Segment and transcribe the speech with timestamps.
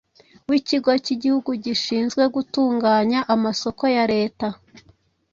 [0.49, 4.47] w’Ikigo cy’Igihugu gishinzwe gutunganya amasoko ya Leta